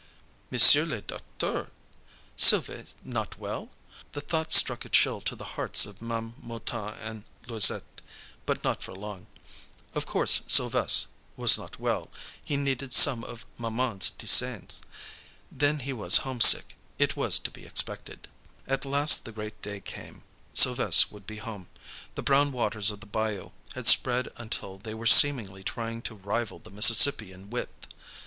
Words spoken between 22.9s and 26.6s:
the bayou had spread until they were seemingly trying to rival